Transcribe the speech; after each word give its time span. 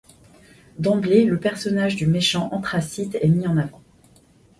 D'emblée 0.79 1.25
le 1.25 1.39
personnage 1.39 1.95
du 1.95 2.07
méchant 2.07 2.49
Anthracite 2.53 3.19
est 3.21 3.27
mis 3.27 3.45
en 3.45 3.55
avant. 3.55 3.83